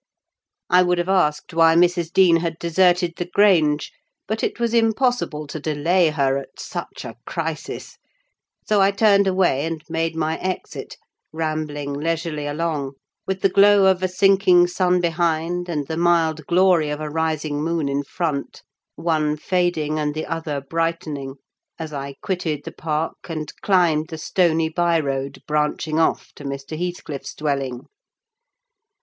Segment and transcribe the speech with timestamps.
[0.67, 2.11] I would have asked why Mrs.
[2.11, 3.91] Dean had deserted the Grange,
[4.27, 7.99] but it was impossible to delay her at such a crisis,
[8.67, 10.97] so I turned away and made my exit,
[11.31, 12.93] rambling leisurely along,
[13.27, 17.63] with the glow of a sinking sun behind, and the mild glory of a rising
[17.63, 24.17] moon in front—one fading, and the other brightening—as I quitted the park, and climbed the
[24.17, 26.75] stony by road branching off to Mr.
[26.75, 27.81] Heathcliff's dwelling.